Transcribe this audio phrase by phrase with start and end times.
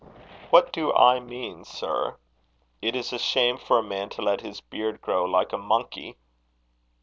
[0.49, 2.17] "What do I mean, sir?
[2.81, 6.17] It is a shame for a man to let his beard grow like a monkey."